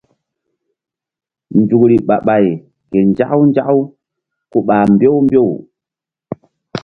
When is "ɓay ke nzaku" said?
2.27-3.41